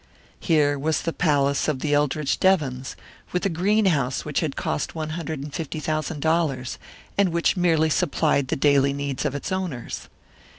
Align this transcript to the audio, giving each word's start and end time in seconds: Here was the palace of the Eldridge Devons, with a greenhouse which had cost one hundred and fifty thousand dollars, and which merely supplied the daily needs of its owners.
Here 0.39 0.79
was 0.79 1.03
the 1.03 1.13
palace 1.13 1.67
of 1.67 1.81
the 1.81 1.93
Eldridge 1.93 2.39
Devons, 2.39 2.95
with 3.31 3.45
a 3.45 3.49
greenhouse 3.49 4.25
which 4.25 4.39
had 4.39 4.55
cost 4.55 4.95
one 4.95 5.09
hundred 5.11 5.41
and 5.41 5.53
fifty 5.53 5.79
thousand 5.79 6.21
dollars, 6.21 6.79
and 7.19 7.29
which 7.29 7.55
merely 7.55 7.91
supplied 7.91 8.47
the 8.47 8.55
daily 8.55 8.93
needs 8.93 9.25
of 9.25 9.35
its 9.35 9.51
owners. 9.51 10.09